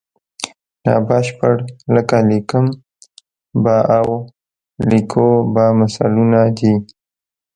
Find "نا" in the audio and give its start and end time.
0.83-0.93